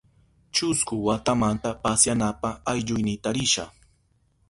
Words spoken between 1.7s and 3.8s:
pasyanapa aylluynita risha.